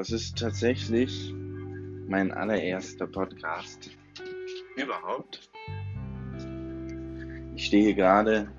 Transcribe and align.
Das 0.00 0.12
ist 0.12 0.38
tatsächlich 0.38 1.34
mein 2.08 2.32
allererster 2.32 3.06
Podcast 3.06 3.90
überhaupt. 4.74 5.50
Ich 7.54 7.66
stehe 7.66 7.94
gerade 7.94 8.50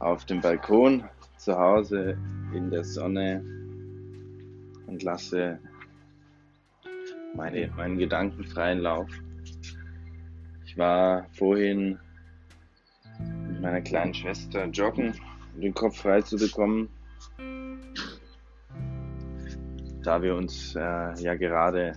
auf 0.00 0.26
dem 0.26 0.42
Balkon 0.42 1.04
zu 1.38 1.58
Hause 1.58 2.18
in 2.52 2.70
der 2.70 2.84
Sonne 2.84 3.42
und 4.86 5.02
lasse 5.02 5.58
meine, 7.34 7.68
meinen 7.68 7.96
Gedanken 7.96 8.44
freien 8.44 8.80
Lauf. 8.80 9.08
Ich 10.66 10.76
war 10.76 11.28
vorhin 11.32 11.98
mit 13.48 13.62
meiner 13.62 13.80
kleinen 13.80 14.12
Schwester 14.12 14.66
joggen, 14.66 15.18
um 15.54 15.62
den 15.62 15.72
Kopf 15.72 16.02
frei 16.02 16.20
zu 16.20 16.36
bekommen, 16.36 16.90
da 20.02 20.22
wir 20.22 20.34
uns 20.34 20.74
äh, 20.74 20.78
ja 21.22 21.34
gerade 21.34 21.92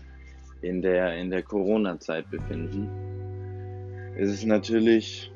in 0.62 0.82
der, 0.82 1.16
in 1.18 1.30
der 1.30 1.44
Corona-Zeit 1.44 2.30
befinden, 2.30 2.90
ist 4.18 4.32
es 4.32 4.46
natürlich 4.46 5.32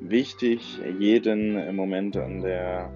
wichtig, 0.00 0.80
jeden 0.98 1.74
Moment 1.74 2.16
an 2.16 2.40
der, 2.40 2.90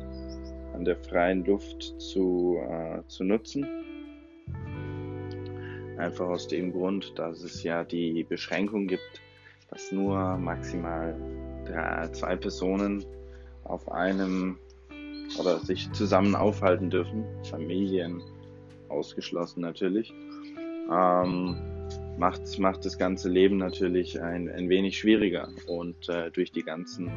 an 0.74 0.84
der 0.84 0.96
freien 0.96 1.44
Luft 1.44 2.00
zu, 2.00 2.58
äh, 2.68 3.00
zu 3.08 3.24
nutzen. 3.24 3.66
Einfach 5.98 6.26
aus 6.26 6.48
dem 6.48 6.72
Grund, 6.72 7.18
dass 7.18 7.42
es 7.42 7.62
ja 7.62 7.84
die 7.84 8.24
Beschränkung 8.24 8.86
gibt, 8.86 9.22
dass 9.70 9.92
nur 9.92 10.36
maximal 10.38 11.14
drei, 11.64 12.08
zwei 12.08 12.36
Personen 12.36 13.04
auf 13.64 13.90
einem 13.90 14.58
oder 15.38 15.58
sich 15.58 15.90
zusammen 15.92 16.34
aufhalten 16.34 16.90
dürfen. 16.90 17.24
Familien 17.48 18.22
ausgeschlossen 18.94 19.60
natürlich. 19.60 20.12
Ähm, 20.90 21.56
macht, 22.18 22.58
macht 22.58 22.84
das 22.84 22.98
ganze 22.98 23.28
Leben 23.28 23.56
natürlich 23.56 24.20
ein, 24.20 24.48
ein 24.48 24.68
wenig 24.68 24.98
schwieriger. 24.98 25.48
Und 25.66 26.08
äh, 26.08 26.30
durch 26.30 26.52
die 26.52 26.62
ganzen 26.62 27.08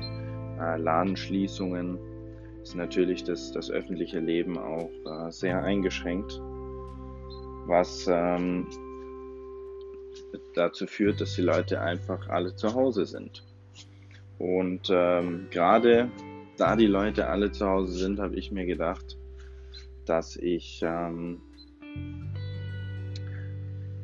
äh, 0.60 0.78
Ladenschließungen 0.78 2.00
ist 2.62 2.76
natürlich 2.76 3.24
das, 3.24 3.52
das 3.52 3.70
öffentliche 3.72 4.20
Leben 4.20 4.58
auch 4.58 4.90
äh, 5.06 5.32
sehr 5.32 5.64
eingeschränkt, 5.64 6.42
was 7.66 8.08
ähm, 8.10 8.68
dazu 10.56 10.88
führt, 10.88 11.22
dass 11.22 11.36
die 11.36 11.42
Leute 11.42 11.82
einfach 11.82 12.28
alle 12.30 12.56
zu 12.56 12.74
Hause 12.74 13.06
sind. 13.06 13.44
Und 14.40 14.90
ähm, 14.92 15.48
gerade 15.50 16.10
da 16.58 16.76
die 16.76 16.88
Leute 16.88 17.28
alle 17.28 17.52
zu 17.52 17.68
Hause 17.68 17.94
sind, 17.94 18.20
habe 18.20 18.36
ich 18.36 18.52
mir 18.52 18.66
gedacht, 18.66 19.18
dass 20.06 20.36
ich 20.36 20.82
ähm, 20.84 21.42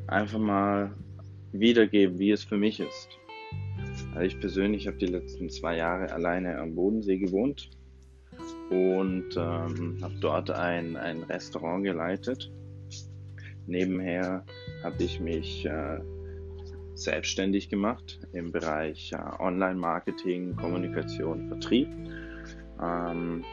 einfach 0.06 0.38
mal 0.38 0.94
wiedergebe, 1.52 2.18
wie 2.18 2.30
es 2.30 2.44
für 2.44 2.56
mich 2.56 2.80
ist. 2.80 3.08
Also 4.14 4.26
ich 4.26 4.38
persönlich 4.38 4.86
habe 4.86 4.96
die 4.96 5.06
letzten 5.06 5.48
zwei 5.50 5.76
Jahre 5.76 6.12
alleine 6.12 6.58
am 6.58 6.74
Bodensee 6.74 7.18
gewohnt 7.18 7.70
und 8.70 9.36
ähm, 9.36 9.98
habe 10.02 10.14
dort 10.20 10.50
ein, 10.50 10.96
ein 10.96 11.22
Restaurant 11.24 11.84
geleitet. 11.84 12.50
Nebenher 13.66 14.44
habe 14.82 15.02
ich 15.02 15.20
mich 15.20 15.64
äh, 15.66 15.98
selbstständig 16.94 17.68
gemacht 17.68 18.20
im 18.32 18.52
Bereich 18.52 19.12
äh, 19.12 19.42
Online-Marketing, 19.42 20.54
Kommunikation, 20.56 21.48
Vertrieb 21.48 21.88
ähm, 22.82 23.44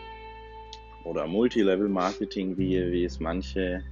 oder 1.05 1.28
Multilevel-Marketing, 1.28 2.58
wie, 2.58 2.92
wie 2.92 3.05
es 3.05 3.20
manche 3.20 3.83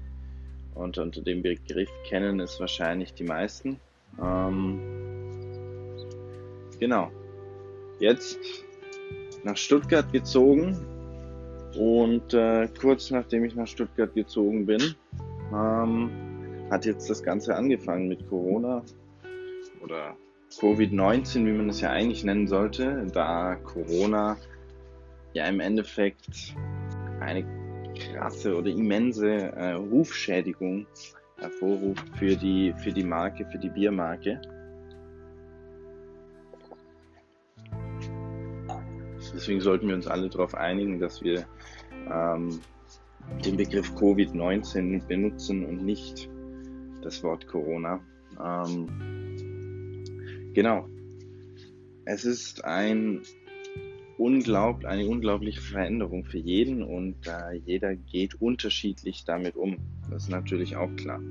und 0.80 0.98
unter 0.98 1.22
dem 1.22 1.42
Begriff 1.42 1.90
kennen 2.08 2.40
es 2.40 2.60
wahrscheinlich 2.60 3.14
die 3.14 3.26
meisten. 3.26 3.80
Ähm, 4.22 4.80
genau. 6.80 7.12
Jetzt 8.00 8.40
nach 9.44 9.58
Stuttgart 9.58 10.12
gezogen 10.12 10.78
und 11.78 12.34
äh, 12.34 12.68
kurz 12.80 13.12
nachdem 13.12 13.44
ich 13.44 13.56
nach 13.56 13.68
Stuttgart 13.68 14.14
gezogen 14.14 14.66
bin, 14.66 14.96
ähm, 15.54 16.10
hat 16.72 16.86
jetzt 16.86 17.10
das 17.10 17.22
Ganze 17.24 17.56
angefangen 17.56 18.08
mit 18.08 18.28
Corona 18.30 18.84
oder 19.82 20.16
Covid-19, 20.60 21.46
wie 21.46 21.52
man 21.52 21.70
es 21.70 21.82
ja 21.82 21.90
eigentlich 21.92 22.24
nennen 22.24 22.48
sollte, 22.48 23.06
da 23.14 23.56
Corona 23.56 24.38
ja 25.34 25.46
im 25.46 25.60
Endeffekt 25.60 26.56
eine 27.20 27.59
krasse 27.96 28.56
oder 28.56 28.70
immense 28.70 29.30
äh, 29.30 29.74
Rufschädigung 29.74 30.86
hervorruft 31.38 32.06
für 32.18 32.36
die, 32.36 32.74
für 32.78 32.92
die 32.92 33.04
Marke, 33.04 33.46
für 33.46 33.58
die 33.58 33.70
Biermarke. 33.70 34.42
Deswegen 39.34 39.62
sollten 39.62 39.88
wir 39.88 39.96
uns 39.96 40.08
alle 40.08 40.30
darauf 40.30 40.56
einigen, 40.56 41.00
dass 41.00 41.22
wir 41.22 41.46
ähm, 42.12 42.60
den 43.46 43.58
Begriff 43.58 43.92
Covid-19 43.96 45.06
benutzen 45.08 45.66
und 45.66 45.86
nicht 45.86 46.30
das 47.02 47.24
Wort 47.24 47.48
Corona. 47.48 48.02
Ähm, 48.44 48.88
genau. 50.54 50.88
Es 52.06 52.26
ist 52.26 52.66
ein 52.66 53.22
unglaublich, 54.20 54.88
eine 54.88 55.08
unglaubliche 55.08 55.62
Veränderung 55.62 56.26
für 56.26 56.38
jeden 56.38 56.84
und 56.84 57.16
äh, 57.26 57.56
jeder 57.66 57.96
geht 57.96 58.42
unterschiedlich 58.42 59.24
damit 59.26 59.56
um. 59.56 59.78
Das 60.12 60.24
ist 60.24 60.30
natürlich 60.30 60.76
auch 60.76 60.94
klar. 60.98 61.22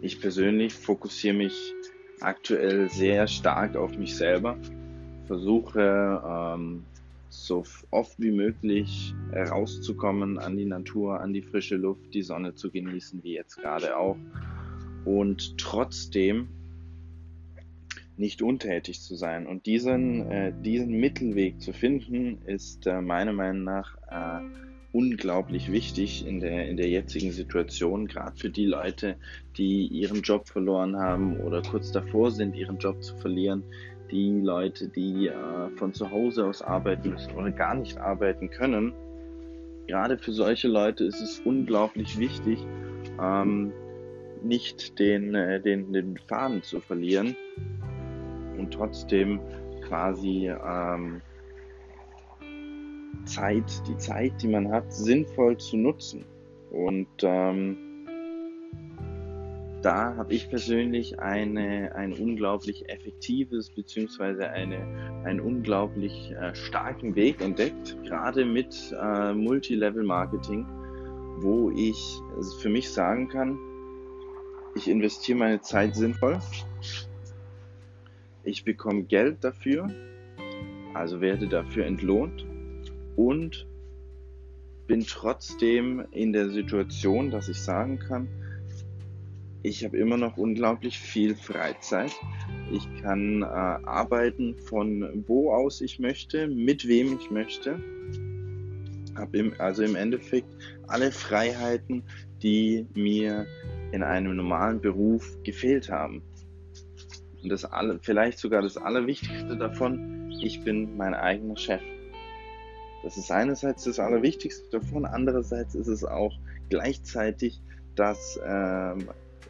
Ich 0.00 0.20
persönlich 0.20 0.72
fokussiere 0.72 1.34
mich 1.34 1.74
aktuell 2.20 2.88
sehr 2.90 3.26
stark 3.26 3.76
auf 3.76 3.98
mich 3.98 4.16
selber, 4.16 4.56
versuche 5.26 6.22
ähm, 6.26 6.84
so 7.28 7.64
oft 7.90 8.20
wie 8.20 8.30
möglich 8.30 9.12
rauszukommen 9.34 10.38
an 10.38 10.56
die 10.56 10.66
Natur, 10.66 11.20
an 11.20 11.32
die 11.32 11.42
frische 11.42 11.76
Luft, 11.76 12.14
die 12.14 12.22
Sonne 12.22 12.54
zu 12.54 12.70
genießen, 12.70 13.24
wie 13.24 13.34
jetzt 13.34 13.56
gerade 13.56 13.96
auch. 13.96 14.16
Und 15.04 15.58
trotzdem 15.58 16.48
nicht 18.16 18.42
untätig 18.42 19.00
zu 19.00 19.14
sein. 19.16 19.46
Und 19.46 19.66
diesen, 19.66 20.30
äh, 20.30 20.52
diesen 20.62 20.92
Mittelweg 20.98 21.60
zu 21.60 21.72
finden, 21.72 22.38
ist 22.46 22.86
äh, 22.86 23.00
meiner 23.00 23.32
Meinung 23.32 23.64
nach 23.64 23.96
äh, 24.10 24.40
unglaublich 24.92 25.72
wichtig 25.72 26.24
in 26.26 26.40
der, 26.40 26.68
in 26.68 26.76
der 26.76 26.88
jetzigen 26.88 27.32
Situation, 27.32 28.06
gerade 28.06 28.36
für 28.36 28.50
die 28.50 28.66
Leute, 28.66 29.16
die 29.56 29.88
ihren 29.88 30.22
Job 30.22 30.48
verloren 30.48 30.96
haben 30.96 31.40
oder 31.40 31.62
kurz 31.62 31.90
davor 31.90 32.30
sind, 32.30 32.54
ihren 32.54 32.78
Job 32.78 33.02
zu 33.02 33.16
verlieren, 33.16 33.64
die 34.12 34.30
Leute, 34.30 34.88
die 34.88 35.26
äh, 35.26 35.70
von 35.76 35.92
zu 35.92 36.10
Hause 36.10 36.46
aus 36.46 36.62
arbeiten 36.62 37.10
müssen 37.10 37.32
oder 37.32 37.50
gar 37.50 37.74
nicht 37.74 37.98
arbeiten 37.98 38.50
können. 38.50 38.92
Gerade 39.88 40.16
für 40.18 40.32
solche 40.32 40.68
Leute 40.68 41.04
ist 41.04 41.20
es 41.20 41.40
unglaublich 41.40 42.18
wichtig, 42.18 42.60
ähm, 43.20 43.72
nicht 44.44 44.98
den, 45.00 45.34
äh, 45.34 45.60
den, 45.60 45.92
den 45.92 46.16
Faden 46.28 46.62
zu 46.62 46.78
verlieren 46.78 47.36
und 48.58 48.72
trotzdem 48.72 49.40
quasi 49.86 50.48
ähm, 50.48 51.20
Zeit, 53.24 53.82
die 53.88 53.96
Zeit, 53.96 54.32
die 54.42 54.48
man 54.48 54.70
hat, 54.70 54.92
sinnvoll 54.92 55.56
zu 55.58 55.76
nutzen. 55.76 56.24
Und 56.70 57.08
ähm, 57.22 57.76
da 59.82 60.16
habe 60.16 60.32
ich 60.32 60.48
persönlich 60.48 61.18
eine, 61.20 61.94
ein 61.94 62.14
unglaublich 62.14 62.88
effektives 62.88 63.68
beziehungsweise 63.68 64.48
eine, 64.48 64.78
einen 65.24 65.40
unglaublich 65.40 66.32
äh, 66.32 66.54
starken 66.54 67.14
Weg 67.14 67.42
entdeckt, 67.42 67.96
gerade 68.04 68.46
mit 68.46 68.74
äh, 68.98 69.34
Multilevel-Marketing, 69.34 70.66
wo 71.40 71.70
ich 71.70 71.96
für 72.60 72.70
mich 72.70 72.90
sagen 72.90 73.28
kann, 73.28 73.58
ich 74.74 74.88
investiere 74.88 75.38
meine 75.38 75.60
Zeit 75.60 75.94
sinnvoll, 75.94 76.38
ich 78.44 78.64
bekomme 78.64 79.04
Geld 79.04 79.42
dafür, 79.42 79.88
also 80.92 81.20
werde 81.20 81.48
dafür 81.48 81.86
entlohnt 81.86 82.46
und 83.16 83.66
bin 84.86 85.06
trotzdem 85.06 86.04
in 86.12 86.32
der 86.32 86.50
Situation, 86.50 87.30
dass 87.30 87.48
ich 87.48 87.60
sagen 87.60 87.98
kann, 87.98 88.28
ich 89.62 89.82
habe 89.82 89.96
immer 89.96 90.18
noch 90.18 90.36
unglaublich 90.36 90.98
viel 90.98 91.34
Freizeit. 91.34 92.12
Ich 92.70 92.86
kann 93.00 93.40
äh, 93.40 93.46
arbeiten 93.46 94.56
von 94.56 95.24
wo 95.26 95.52
aus 95.52 95.80
ich 95.80 95.98
möchte, 95.98 96.46
mit 96.48 96.86
wem 96.86 97.18
ich 97.18 97.30
möchte. 97.30 97.80
Habe 99.14 99.38
im, 99.38 99.54
also 99.56 99.82
im 99.82 99.96
Endeffekt 99.96 100.48
alle 100.86 101.10
Freiheiten, 101.10 102.02
die 102.42 102.84
mir 102.94 103.46
in 103.92 104.02
einem 104.02 104.36
normalen 104.36 104.82
Beruf 104.82 105.38
gefehlt 105.44 105.88
haben. 105.88 106.20
Und 107.44 107.50
das 107.50 107.66
alle, 107.66 107.98
vielleicht 108.00 108.38
sogar 108.38 108.62
das 108.62 108.78
Allerwichtigste 108.78 109.56
davon, 109.58 110.32
ich 110.40 110.64
bin 110.64 110.96
mein 110.96 111.14
eigener 111.14 111.58
Chef. 111.58 111.82
Das 113.02 113.18
ist 113.18 113.30
einerseits 113.30 113.84
das 113.84 114.00
Allerwichtigste 114.00 114.66
davon, 114.70 115.04
andererseits 115.04 115.74
ist 115.74 115.88
es 115.88 116.04
auch 116.04 116.32
gleichzeitig 116.70 117.60
das 117.96 118.38
äh, 118.38 118.94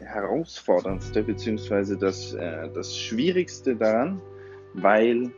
herausforderndste 0.01 1.23
bzw. 1.23 1.95
Das, 1.95 2.33
äh, 2.33 2.69
das 2.73 2.97
Schwierigste 2.97 3.77
daran, 3.77 4.21
weil 4.73 5.31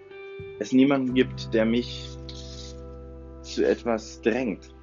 es 0.58 0.72
niemanden 0.72 1.14
gibt, 1.14 1.54
der 1.54 1.66
mich 1.66 2.18
zu 3.44 3.64
etwas 3.64 4.20
drängt, 4.24 4.74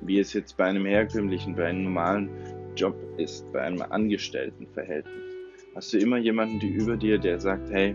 wie 0.00 0.20
es 0.20 0.32
jetzt 0.32 0.56
bei 0.56 0.66
einem 0.66 0.86
herkömmlichen, 0.86 1.56
bei 1.56 1.66
einem 1.66 1.82
normalen 1.82 2.30
Job 2.76 2.94
ist, 3.16 3.50
bei 3.52 3.62
einem 3.62 3.82
Angestelltenverhältnis. 3.82 5.29
Hast 5.74 5.92
du 5.92 5.98
immer 5.98 6.18
jemanden, 6.18 6.58
die 6.58 6.68
über 6.68 6.96
dir, 6.96 7.18
der 7.18 7.38
sagt, 7.38 7.70
hey, 7.70 7.94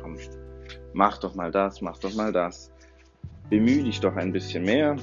komm, 0.00 0.16
mach 0.92 1.18
doch 1.18 1.34
mal 1.34 1.50
das, 1.50 1.80
mach 1.80 1.98
doch 1.98 2.14
mal 2.14 2.32
das. 2.32 2.70
Bemühe 3.48 3.82
dich 3.82 4.00
doch 4.00 4.16
ein 4.16 4.32
bisschen 4.32 4.64
mehr, 4.64 4.96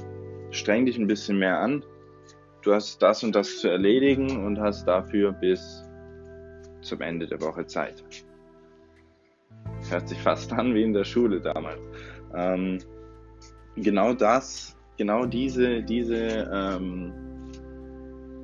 streng 0.50 0.86
dich 0.86 0.96
ein 0.96 1.08
bisschen 1.08 1.38
mehr 1.38 1.58
an. 1.58 1.84
Du 2.62 2.72
hast 2.72 3.02
das 3.02 3.24
und 3.24 3.34
das 3.34 3.58
zu 3.58 3.68
erledigen 3.68 4.44
und 4.46 4.60
hast 4.60 4.86
dafür 4.86 5.32
bis 5.32 5.84
zum 6.82 7.00
Ende 7.00 7.26
der 7.26 7.40
Woche 7.40 7.66
Zeit. 7.66 8.04
Hört 9.90 10.08
sich 10.08 10.18
fast 10.18 10.52
an 10.52 10.74
wie 10.74 10.84
in 10.84 10.92
der 10.92 11.04
Schule 11.04 11.40
damals. 11.40 11.80
Ähm, 12.34 12.78
genau 13.74 14.14
das, 14.14 14.76
genau 14.96 15.26
diese, 15.26 15.82
diese, 15.82 16.48
ähm, 16.52 17.12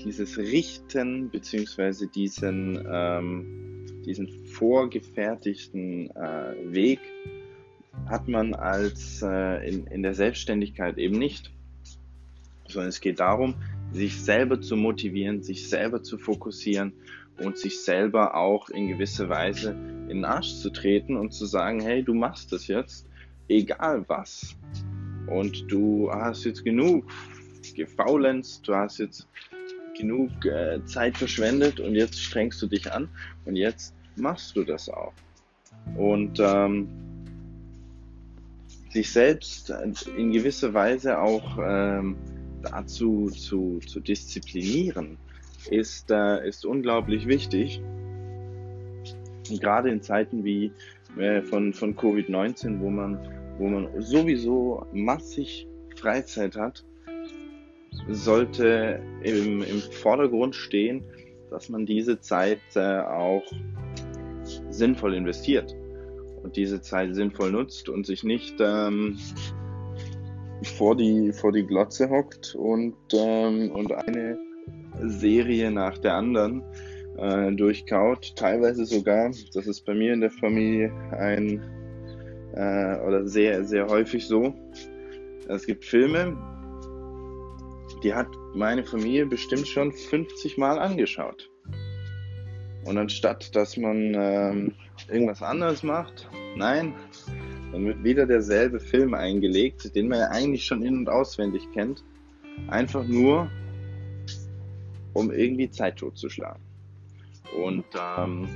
dieses 0.08 0.38
Richten 0.38 1.28
beziehungsweise 1.28 2.06
diesen, 2.06 2.82
ähm, 2.90 3.84
diesen 4.06 4.46
vorgefertigten 4.46 6.10
äh, 6.16 6.54
Weg 6.64 7.00
hat 8.06 8.26
man 8.26 8.54
als 8.54 9.20
äh, 9.22 9.68
in, 9.68 9.86
in 9.88 10.02
der 10.02 10.14
Selbstständigkeit 10.14 10.96
eben 10.96 11.18
nicht, 11.18 11.52
sondern 12.68 12.88
es 12.88 13.02
geht 13.02 13.20
darum, 13.20 13.56
sich 13.92 14.22
selber 14.22 14.62
zu 14.62 14.76
motivieren, 14.76 15.42
sich 15.42 15.68
selber 15.68 16.02
zu 16.02 16.16
fokussieren 16.16 16.94
und 17.38 17.58
sich 17.58 17.80
selber 17.80 18.34
auch 18.34 18.70
in 18.70 18.88
gewisser 18.88 19.28
Weise 19.28 19.72
in 20.08 20.08
den 20.08 20.24
Arsch 20.24 20.54
zu 20.54 20.70
treten 20.70 21.16
und 21.18 21.34
zu 21.34 21.44
sagen, 21.44 21.80
hey, 21.80 22.02
du 22.02 22.14
machst 22.14 22.50
das 22.50 22.66
jetzt, 22.66 23.06
egal 23.48 24.06
was. 24.08 24.56
Und 25.26 25.70
du 25.70 26.10
hast 26.10 26.44
jetzt 26.44 26.64
genug 26.64 27.04
gefaulenzt, 27.76 28.66
du 28.66 28.74
hast 28.74 28.98
jetzt 28.98 29.28
genug 29.98 30.30
äh, 30.44 30.84
Zeit 30.84 31.16
verschwendet 31.16 31.80
und 31.80 31.94
jetzt 31.94 32.22
strengst 32.22 32.62
du 32.62 32.66
dich 32.66 32.90
an 32.92 33.08
und 33.44 33.56
jetzt 33.56 33.94
machst 34.16 34.56
du 34.56 34.64
das 34.64 34.88
auch. 34.88 35.12
Und 35.96 36.40
ähm, 36.40 36.88
sich 38.90 39.10
selbst 39.10 39.72
in 40.16 40.32
gewisser 40.32 40.72
Weise 40.72 41.20
auch 41.20 41.58
ähm, 41.62 42.16
dazu 42.62 43.28
zu, 43.30 43.80
zu 43.86 44.00
disziplinieren, 44.00 45.18
ist, 45.70 46.10
äh, 46.10 46.48
ist 46.48 46.64
unglaublich 46.64 47.26
wichtig. 47.26 47.82
Und 49.50 49.60
gerade 49.60 49.90
in 49.90 50.02
Zeiten 50.02 50.44
wie 50.44 50.72
äh, 51.18 51.42
von, 51.42 51.72
von 51.72 51.96
Covid-19, 51.96 52.80
wo 52.80 52.90
man 52.90 53.18
wo 53.58 53.68
man 53.68 53.88
sowieso 54.00 54.86
massig 54.92 55.66
Freizeit 55.96 56.56
hat, 56.56 56.84
sollte 58.08 59.00
im, 59.22 59.62
im 59.62 59.80
Vordergrund 59.80 60.54
stehen, 60.54 61.04
dass 61.50 61.68
man 61.68 61.86
diese 61.86 62.20
Zeit 62.20 62.60
äh, 62.74 63.00
auch 63.00 63.42
sinnvoll 64.70 65.14
investiert 65.14 65.74
und 66.42 66.56
diese 66.56 66.80
Zeit 66.80 67.14
sinnvoll 67.14 67.52
nutzt 67.52 67.88
und 67.88 68.06
sich 68.06 68.24
nicht 68.24 68.56
ähm, 68.60 69.18
vor, 70.62 70.96
die, 70.96 71.32
vor 71.32 71.52
die 71.52 71.66
Glotze 71.66 72.08
hockt 72.08 72.54
und, 72.54 72.96
ähm, 73.12 73.70
und 73.72 73.92
eine 73.92 74.38
Serie 75.04 75.70
nach 75.70 75.98
der 75.98 76.14
anderen 76.14 76.62
äh, 77.16 77.52
durchkaut. 77.52 78.34
Teilweise 78.36 78.84
sogar, 78.84 79.30
das 79.54 79.66
ist 79.66 79.84
bei 79.84 79.94
mir 79.94 80.12
in 80.12 80.20
der 80.20 80.30
Familie 80.30 80.92
ein 81.12 81.62
äh, 82.54 82.98
oder 83.06 83.26
sehr, 83.26 83.64
sehr 83.64 83.86
häufig 83.88 84.26
so. 84.26 84.54
Es 85.48 85.66
gibt 85.66 85.84
Filme, 85.84 86.36
die 88.02 88.14
hat 88.14 88.28
meine 88.54 88.84
Familie 88.84 89.26
bestimmt 89.26 89.66
schon 89.66 89.92
50 89.92 90.58
Mal 90.58 90.78
angeschaut. 90.78 91.50
Und 92.84 92.96
anstatt, 92.96 93.54
dass 93.54 93.76
man 93.76 94.14
ähm, 94.14 94.74
irgendwas 95.08 95.42
anderes 95.42 95.82
macht, 95.82 96.28
nein, 96.56 96.94
dann 97.72 97.84
wird 97.84 98.02
wieder 98.02 98.26
derselbe 98.26 98.80
Film 98.80 99.14
eingelegt, 99.14 99.94
den 99.94 100.08
man 100.08 100.20
ja 100.20 100.28
eigentlich 100.28 100.64
schon 100.64 100.82
in- 100.82 100.98
und 100.98 101.08
auswendig 101.08 101.62
kennt. 101.74 102.02
Einfach 102.68 103.06
nur, 103.06 103.50
um 105.12 105.30
irgendwie 105.30 105.70
Zeit 105.70 105.96
totzuschlagen. 105.96 106.62
Und 107.62 107.84
ähm, 107.94 108.48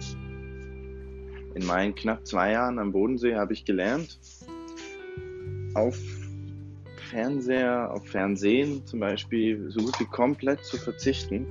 in 1.54 1.66
meinen 1.66 1.94
knapp 1.94 2.26
zwei 2.26 2.52
Jahren 2.52 2.78
am 2.78 2.92
Bodensee 2.92 3.34
habe 3.34 3.52
ich 3.52 3.64
gelernt, 3.64 4.18
auf 5.74 5.98
Fernseher, 7.12 7.92
auf 7.92 8.06
Fernsehen 8.06 8.86
zum 8.86 9.00
Beispiel 9.00 9.70
so 9.70 9.80
gut 9.84 10.00
wie 10.00 10.06
komplett 10.06 10.64
zu 10.64 10.78
verzichten. 10.78 11.46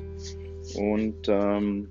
Und 0.76 1.28
ähm, 1.28 1.88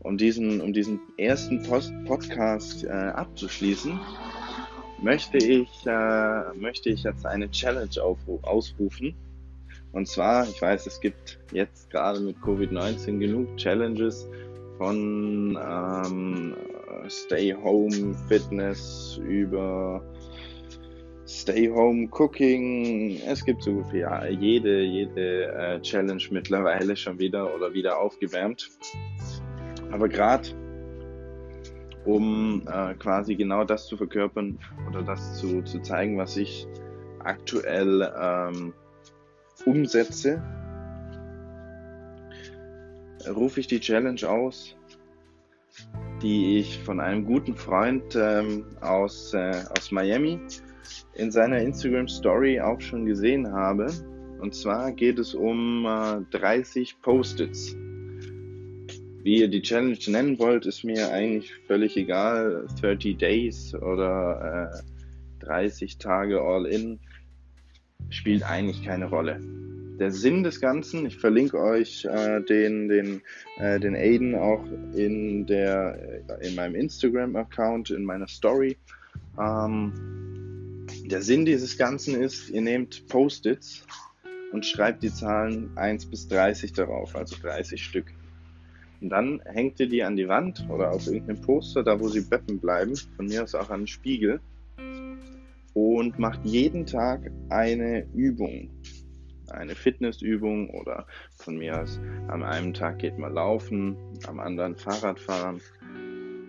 um, 0.00 0.18
diesen, 0.18 0.60
um 0.60 0.74
diesen 0.74 1.00
ersten 1.16 1.62
Post 1.62 1.92
Podcast 2.04 2.84
äh, 2.84 2.90
abzuschließen, 2.90 3.98
möchte 5.02 5.38
ich, 5.38 5.70
äh, 5.86 6.52
möchte 6.54 6.90
ich 6.90 7.04
jetzt 7.04 7.24
eine 7.24 7.50
Challenge 7.50 8.02
ausrufen. 8.42 9.14
Und 9.92 10.06
zwar, 10.06 10.46
ich 10.48 10.60
weiß, 10.60 10.86
es 10.86 11.00
gibt 11.00 11.38
jetzt 11.50 11.88
gerade 11.88 12.20
mit 12.20 12.36
Covid-19 12.38 13.18
genug 13.18 13.56
Challenges, 13.56 14.28
von 14.76 15.58
ähm, 15.60 16.54
Stay 17.08 17.54
Home 17.54 18.14
Fitness 18.28 19.20
über 19.22 20.02
Stay 21.40 21.70
Home 21.70 22.06
Cooking. 22.10 23.18
Es 23.26 23.42
gibt 23.42 23.62
so 23.62 23.82
ja, 23.94 24.26
jede, 24.26 24.82
jede 24.82 25.46
äh, 25.46 25.80
Challenge 25.80 26.22
mittlerweile 26.30 26.94
schon 26.94 27.18
wieder 27.18 27.54
oder 27.54 27.72
wieder 27.72 27.98
aufgewärmt. 27.98 28.68
Aber 29.90 30.06
gerade 30.10 30.50
um 32.04 32.62
äh, 32.70 32.92
quasi 32.94 33.36
genau 33.36 33.64
das 33.64 33.86
zu 33.86 33.96
verkörpern 33.96 34.58
oder 34.86 35.00
das 35.00 35.38
zu, 35.38 35.62
zu 35.62 35.80
zeigen, 35.80 36.18
was 36.18 36.36
ich 36.36 36.66
aktuell 37.20 38.12
ähm, 38.20 38.74
umsetze, 39.64 40.42
rufe 43.34 43.60
ich 43.60 43.66
die 43.66 43.80
Challenge 43.80 44.28
aus, 44.28 44.76
die 46.20 46.58
ich 46.58 46.78
von 46.80 47.00
einem 47.00 47.24
guten 47.24 47.56
Freund 47.56 48.14
ähm, 48.14 48.66
aus, 48.82 49.32
äh, 49.32 49.62
aus 49.74 49.90
Miami 49.90 50.38
in 51.14 51.30
seiner 51.30 51.60
Instagram 51.60 52.08
Story 52.08 52.60
auch 52.60 52.80
schon 52.80 53.06
gesehen 53.06 53.52
habe. 53.52 53.92
Und 54.40 54.54
zwar 54.54 54.92
geht 54.92 55.18
es 55.18 55.34
um 55.34 55.84
äh, 55.86 56.20
30 56.36 57.00
Post-its. 57.02 57.76
Wie 59.22 59.40
ihr 59.40 59.48
die 59.48 59.60
Challenge 59.60 59.98
nennen 60.06 60.38
wollt, 60.38 60.64
ist 60.64 60.82
mir 60.82 61.12
eigentlich 61.12 61.52
völlig 61.66 61.96
egal. 61.96 62.66
30 62.80 63.18
Days 63.18 63.74
oder 63.74 64.72
äh, 65.40 65.44
30 65.44 65.98
Tage 65.98 66.40
All-In 66.40 66.98
spielt 68.08 68.42
eigentlich 68.42 68.82
keine 68.82 69.06
Rolle 69.06 69.40
der 70.00 70.10
Sinn 70.10 70.42
des 70.42 70.60
Ganzen. 70.60 71.06
Ich 71.06 71.18
verlinke 71.18 71.58
euch 71.58 72.06
äh, 72.06 72.40
den, 72.40 72.88
den, 72.88 73.20
äh, 73.58 73.78
den 73.78 73.94
Aiden 73.94 74.34
auch 74.34 74.64
in, 74.94 75.46
der, 75.46 76.24
äh, 76.26 76.48
in 76.48 76.54
meinem 76.56 76.74
Instagram-Account, 76.74 77.90
in 77.90 78.04
meiner 78.04 78.26
Story. 78.26 78.78
Ähm, 79.38 79.92
der 81.10 81.22
Sinn 81.22 81.44
dieses 81.44 81.76
Ganzen 81.76 82.20
ist, 82.20 82.50
ihr 82.50 82.60
nehmt 82.60 83.06
Post-its 83.08 83.86
und 84.52 84.64
schreibt 84.64 85.02
die 85.02 85.12
Zahlen 85.12 85.76
1 85.76 86.06
bis 86.06 86.28
30 86.28 86.72
darauf, 86.72 87.16
also 87.16 87.36
30 87.40 87.82
Stück. 87.82 88.06
Und 89.00 89.10
dann 89.10 89.40
hängt 89.44 89.80
ihr 89.80 89.88
die 89.88 90.02
an 90.02 90.16
die 90.16 90.28
Wand 90.28 90.66
oder 90.68 90.92
auf 90.92 91.06
irgendeinem 91.06 91.40
Poster, 91.40 91.82
da 91.82 91.98
wo 91.98 92.08
sie 92.08 92.20
beppen 92.20 92.60
bleiben, 92.60 92.96
von 93.16 93.26
mir 93.26 93.42
aus 93.42 93.54
auch 93.54 93.70
an 93.70 93.82
den 93.82 93.86
Spiegel, 93.86 94.40
und 95.72 96.18
macht 96.18 96.44
jeden 96.44 96.86
Tag 96.86 97.30
eine 97.48 98.06
Übung 98.14 98.70
eine 99.52 99.74
Fitnessübung 99.74 100.70
oder 100.70 101.06
von 101.36 101.56
mir 101.56 101.80
aus 101.80 102.00
am 102.28 102.42
einen 102.42 102.74
Tag 102.74 102.98
geht 102.98 103.18
man 103.18 103.34
laufen, 103.34 103.96
am 104.26 104.40
anderen 104.40 104.76
Fahrrad 104.76 105.18
fahren, 105.18 105.60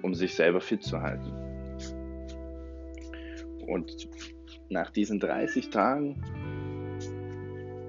um 0.01 0.13
sich 0.13 0.35
selber 0.35 0.61
fit 0.61 0.83
zu 0.83 1.01
halten. 1.01 1.31
Und 3.67 4.07
nach 4.71 4.89
diesen 4.89 5.19
30 5.19 5.69
Tagen 5.69 6.21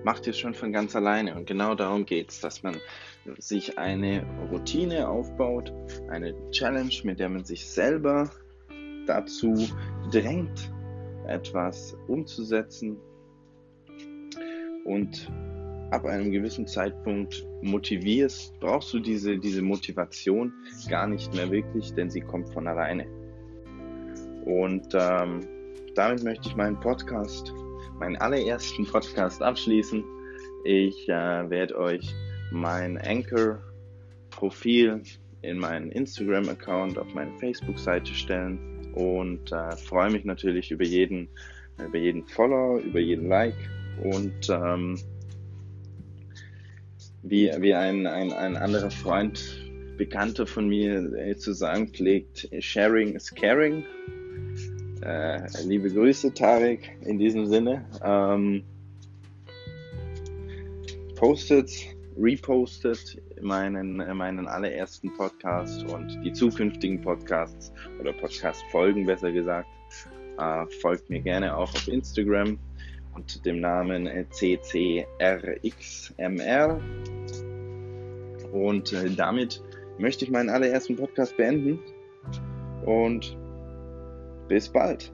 macht 0.05 0.27
ihr 0.27 0.31
es 0.31 0.39
schon 0.39 0.55
von 0.55 0.73
ganz 0.73 0.97
alleine. 0.97 1.35
Und 1.37 1.47
genau 1.47 1.75
darum 1.75 2.05
geht 2.05 2.31
es, 2.31 2.41
dass 2.41 2.63
man 2.63 2.77
sich 3.39 3.79
eine 3.79 4.27
Routine 4.51 5.09
aufbaut, 5.09 5.73
eine 6.11 6.35
Challenge, 6.51 6.95
mit 7.05 7.21
der 7.21 7.29
man 7.29 7.45
sich 7.45 7.67
selber 7.67 8.31
dazu 9.07 9.69
drängt, 10.11 10.73
etwas 11.27 11.97
umzusetzen, 12.09 12.99
und 14.85 15.31
ab 15.91 16.05
einem 16.07 16.31
gewissen 16.31 16.67
Zeitpunkt 16.67 17.47
motivierst, 17.63 18.59
brauchst 18.61 18.93
du 18.93 18.99
diese, 18.99 19.39
diese 19.39 19.63
Motivation 19.63 20.53
gar 20.89 21.07
nicht 21.07 21.35
mehr 21.35 21.51
wirklich, 21.51 21.93
denn 21.95 22.11
sie 22.11 22.21
kommt 22.21 22.53
von 22.53 22.67
alleine. 22.67 23.07
Und 24.45 24.89
ähm, 24.95 25.41
damit 25.95 26.23
möchte 26.23 26.49
ich 26.49 26.57
meinen 26.57 26.81
Podcast, 26.81 27.53
meinen 27.99 28.17
allerersten 28.17 28.87
Podcast 28.87 29.43
abschließen. 29.43 30.03
Ich 30.65 31.09
äh, 31.09 31.51
werde 31.51 31.79
euch 31.79 32.15
mein 32.51 32.99
Anchor-Profil 32.99 35.03
in 35.43 35.59
meinen 35.59 35.91
Instagram-Account 35.91 36.99
auf 36.99 37.13
meine 37.15 37.37
Facebook-Seite 37.39 38.15
stellen 38.15 38.59
und 38.95 39.53
äh, 39.53 39.77
freue 39.77 40.11
mich 40.11 40.25
natürlich 40.25 40.71
über 40.71 40.85
jeden, 40.85 41.29
über 41.85 41.99
jeden 41.99 42.27
Follower, 42.27 42.79
über 42.79 43.01
jeden 43.01 43.29
Like 43.29 43.57
und 44.03 44.49
ähm, 44.49 44.99
wie, 47.23 47.51
wie 47.59 47.75
ein, 47.75 48.07
ein, 48.07 48.33
ein 48.33 48.57
anderer 48.57 48.91
Freund, 48.91 49.63
Bekannter 49.97 50.47
von 50.47 50.69
mir 50.69 51.13
äh, 51.15 51.37
zu 51.37 51.53
sagen 51.53 51.89
pflegt, 51.89 52.49
Sharing 52.61 53.15
is 53.15 53.35
Caring. 53.35 53.85
Äh, 55.03 55.49
liebe 55.65 55.91
Grüße, 55.91 56.33
Tarek, 56.33 56.97
in 57.03 57.19
diesem 57.19 57.47
Sinne. 57.47 57.85
Ähm, 58.05 58.63
postet, 61.17 61.73
repostet 62.17 63.21
meinen, 63.41 63.97
meinen 64.17 64.47
allerersten 64.47 65.13
Podcast 65.15 65.85
und 65.85 66.21
die 66.25 66.33
zukünftigen 66.33 67.01
Podcasts 67.01 67.73
oder 68.01 68.13
Podcast-Folgen 68.13 69.05
besser 69.07 69.33
gesagt. 69.33 69.69
Äh, 70.39 70.67
folgt 70.81 71.11
mir 71.11 71.21
gerne 71.21 71.57
auch 71.57 71.75
auf 71.75 71.89
Instagram 71.89 72.57
unter 73.15 73.41
dem 73.41 73.59
Namen 73.61 74.09
CCRXMR. 74.31 75.11
Und 78.53 78.93
äh, 78.93 79.11
damit 79.17 79.61
möchte 79.99 80.25
ich 80.25 80.31
meinen 80.31 80.49
allerersten 80.49 80.95
Podcast 80.95 81.37
beenden 81.37 81.81
und 82.87 83.37
bis 84.53 84.69
bald. 84.69 85.11